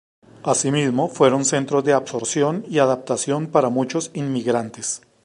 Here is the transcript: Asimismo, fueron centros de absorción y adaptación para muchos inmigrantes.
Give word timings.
Asimismo, 0.41 1.09
fueron 1.09 1.45
centros 1.45 1.83
de 1.83 1.93
absorción 1.93 2.65
y 2.67 2.79
adaptación 2.79 3.45
para 3.45 3.69
muchos 3.69 4.09
inmigrantes. 4.15 5.03